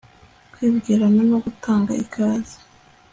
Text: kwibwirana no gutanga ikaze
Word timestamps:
kwibwirana 0.53 1.21
no 1.29 1.37
gutanga 1.45 1.91
ikaze 2.03 2.57